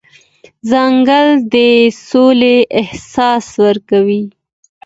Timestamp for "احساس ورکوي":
2.81-4.23